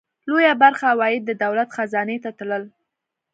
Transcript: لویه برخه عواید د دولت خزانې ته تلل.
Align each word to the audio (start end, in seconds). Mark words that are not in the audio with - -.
لویه 0.27 0.53
برخه 0.63 0.85
عواید 0.93 1.21
د 1.25 1.31
دولت 1.43 1.69
خزانې 1.75 2.17
ته 2.23 2.29
تلل. 2.37 2.63